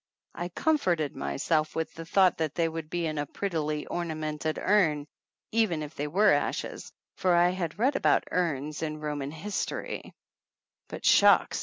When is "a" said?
3.19-3.27